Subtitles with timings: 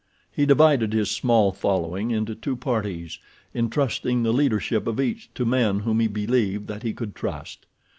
[0.31, 3.19] He divided his small following into two parties,
[3.53, 7.67] entrusting the leadership of each to men whom he believed that he could trust.